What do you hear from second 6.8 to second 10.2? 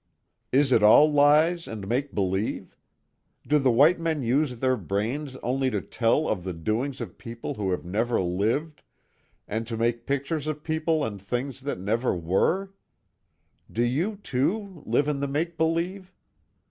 of people who have never lived, and to make